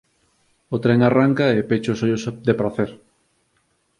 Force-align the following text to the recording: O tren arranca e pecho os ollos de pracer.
O 0.75 0.77
tren 0.83 0.99
arranca 1.03 1.45
e 1.57 1.59
pecho 1.69 1.91
os 1.93 2.03
ollos 2.05 2.23
de 2.47 2.53
pracer. 2.59 2.91